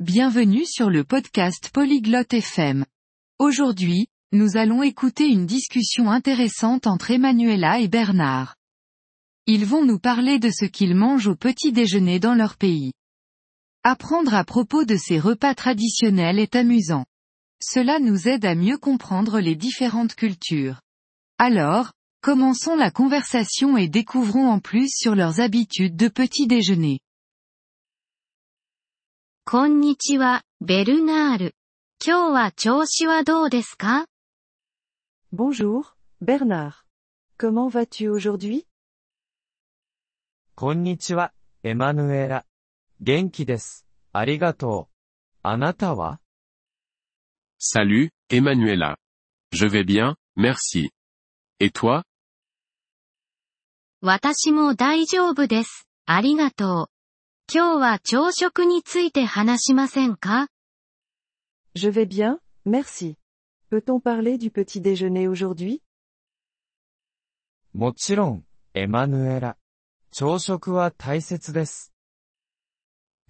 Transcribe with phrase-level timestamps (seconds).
[0.00, 2.84] Bienvenue sur le podcast Polyglotte FM.
[3.38, 8.56] Aujourd'hui, nous allons écouter une discussion intéressante entre Emanuela et Bernard.
[9.46, 12.92] Ils vont nous parler de ce qu'ils mangent au petit déjeuner dans leur pays.
[13.84, 17.06] Apprendre à propos de ces repas traditionnels est amusant.
[17.62, 20.82] Cela nous aide à mieux comprendre les différentes cultures.
[21.38, 27.00] Alors, commençons la conversation et découvrons en plus sur leurs habitudes de petit déjeuner.
[29.48, 31.54] こんにちは、ベルナール。
[32.04, 34.06] 今日は調子はどうですか
[35.32, 35.84] ?Bonjour,
[36.20, 36.72] Bernard。
[37.38, 38.64] Comment vas-tu aujourd'hui?
[40.56, 42.44] こんにちは、エマヌエラ。
[43.00, 43.86] 元気です。
[44.12, 44.94] ありがとう。
[45.44, 46.18] あなたは
[47.60, 48.98] ?Salut, エマヌエラ。
[49.52, 50.90] Je vais bien, merci。
[51.60, 51.70] Et
[54.00, 55.86] 私も大丈夫です。
[56.04, 56.95] ありがとう。
[57.52, 60.48] 今日は朝食について話しませんか
[61.76, 63.16] Je vais bien, merci.
[63.70, 65.80] Peut-on parler du petit déjeuner aujourd'hui
[67.72, 68.44] もちろん、
[68.74, 69.56] エマヌエラ。
[70.10, 71.92] 朝食は大切です。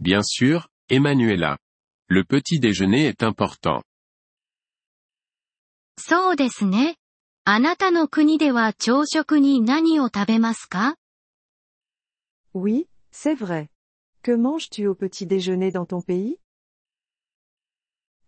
[0.00, 1.58] Bien sûr, Emanuela.
[2.08, 3.82] Le petit déjeuner est important.
[5.98, 6.96] そうですね。
[7.44, 10.96] あなたの国では朝食に何を食べますか
[12.54, 13.68] Oui, c'est vrai.
[14.25, 16.37] Que manges-tu au petit déjeuner dans ton pays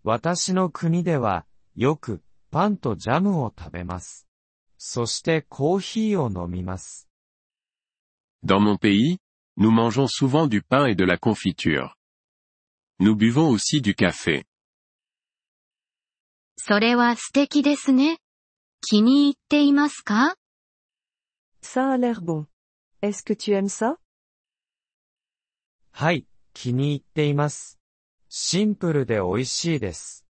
[0.04, 4.28] 私の国では、よく、パンとジャムを食べます。
[4.78, 7.08] そしてコーヒーを飲みます。
[8.44, 9.18] Dans mon pays,
[9.56, 11.96] nous mangeons souvent du pain et de la confiture.
[13.00, 14.46] Nous buvons aussi du café.
[16.58, 18.20] それは素敵ですね。
[18.82, 20.36] 気に入っていますか
[21.62, 22.46] Ça a l'air bon.
[23.02, 23.98] Est-ce que tu aimes ça
[26.01, 27.77] はい、気に入っています。
[28.29, 30.25] シンプルで美味しいです。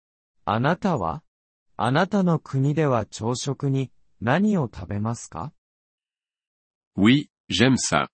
[0.45, 1.25] あなたは？
[1.77, 5.53] あなたの国では朝食に何を食べますか
[6.97, 8.07] ？Oui, j'aime ça.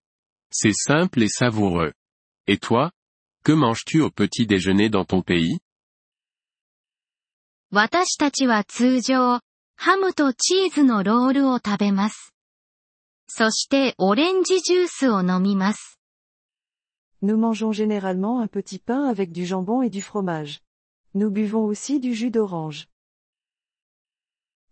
[0.50, 1.92] C'est simple et savoureux.
[2.46, 2.92] Et toi?
[3.44, 5.58] Que manges-tu au petit déjeuner dans ton pays?
[7.70, 9.40] 私たちは通常、
[9.76, 12.32] ハムとチーズのロールを食べます。
[13.26, 15.98] そしてオレンジジュースを飲みます。
[17.21, 20.61] Nous mangeons généralement un petit pain avec du jambon et du fromage.
[21.13, 22.87] Nous buvons aussi du jus d'orange.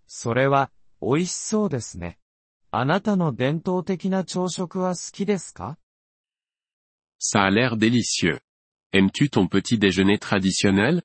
[0.07, 0.71] それは、
[1.01, 2.19] 美味しそうですね。
[2.71, 5.77] あなたの伝統的な朝食は好きですか
[7.19, 8.39] Ça a l'air délicieux.
[8.91, 11.03] Aimes-tu ton petit déjeuner traditionnel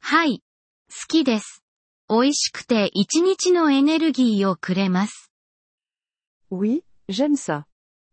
[0.00, 0.42] はい。
[0.90, 1.62] 好きです。
[2.08, 5.32] 美味しくて一日のエネルギーをくれます。
[6.50, 7.64] Oui, j'aime ça.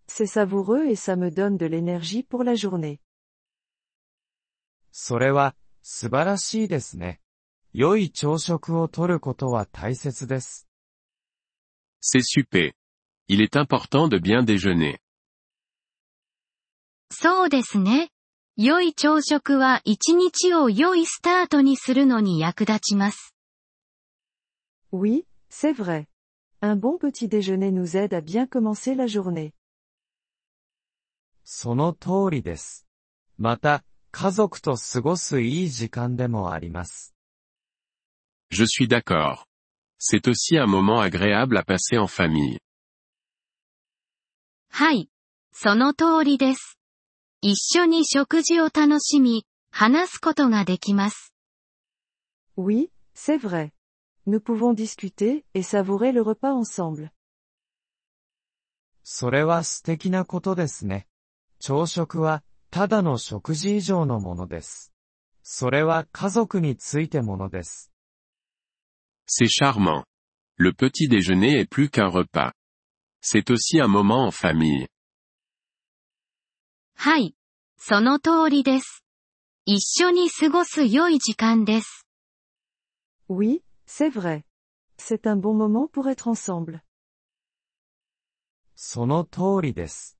[0.07, 2.99] C'est savoureux et ça me donne de l'énergie pour la journée.
[4.91, 7.21] それは、素晴らしいですね。
[7.73, 10.67] 良い朝食をとることは大切です。
[12.01, 12.73] C'est super.
[13.29, 14.99] Il est important de bien déjeuner.
[17.09, 18.09] そうですね。
[18.57, 23.33] 良い朝食は一日を良いスタートにするのに役立ちます。
[24.91, 26.07] Oui, c'est vrai.
[26.59, 29.53] Un bon petit déjeuner nous aide à bien commencer la journée.
[31.48, 32.88] その通りです。
[33.38, 37.14] また、家族と過ごすいい時間でもあります。
[38.50, 39.44] Je suis d'accord.
[39.96, 42.58] C'est aussi un moment agréable à passer en famille.
[44.70, 45.08] はい。
[45.52, 46.78] その通りです。
[47.42, 51.32] 一緒に食事を楽しみ、話すことができます。
[52.56, 53.70] Oui, c'est vrai.
[54.26, 57.10] Nous pouvons discuter et savourer le repas ensemble.
[59.04, 61.06] それは素敵なことですね。
[61.66, 64.92] 朝食は、ただの食事以上のものです。
[65.42, 67.90] それは家族についてものです。
[69.26, 70.04] C'est charmant.
[70.58, 72.52] Le petit déjeuner est plus qu'un repas.
[73.20, 74.86] C'est aussi un moment en famille.
[76.94, 77.34] はい。
[77.76, 79.04] その通りです。
[79.64, 82.06] 一緒に過ごす良い時間です。
[83.28, 84.44] Oui, c'est vrai.
[84.98, 86.78] C'est un bon moment pour être ensemble.
[88.76, 90.15] その通りです。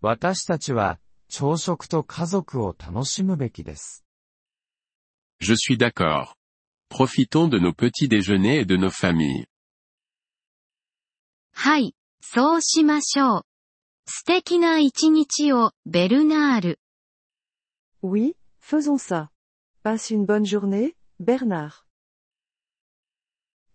[0.00, 4.04] 私たちは、朝食と家族を楽しむべきです。
[5.40, 6.34] Je suis d'accord.
[6.88, 9.46] Profitons de nos petits déjeuners et de nos familles.
[11.52, 11.94] はい。
[12.20, 13.46] そうしましょう。
[14.06, 16.80] 素敵な一日を、ベルナール。
[18.00, 19.30] Oui, faisons ça.
[19.82, 21.72] Passe une bonne journée, Bernard.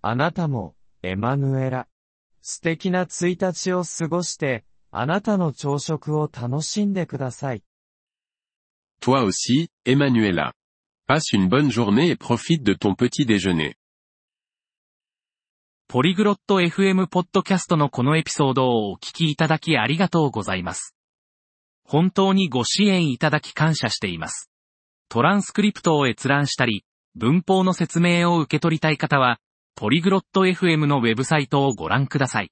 [0.01, 1.87] あなたも、エマヌエラ。
[2.41, 4.65] 素敵な1日を過ごして、
[4.95, 7.63] あなたの朝食を楽しんでください。
[9.01, 10.53] Toi aussi, Emanuela.
[11.07, 13.73] Passe une bonne journée et profite de ton petit déjeuner.
[15.87, 20.95] ポリグロット FM ポッドキャストのこのエピソードをお聞きいただきありがとうございます。
[21.83, 24.51] 本当にご支援いただき感謝しています。
[25.09, 26.85] トランスクリプトを閲覧したり、
[27.15, 29.39] 文法の説明を受け取りたい方は、
[29.75, 32.51] ポリグロット FM のウェブサイトをご覧ください。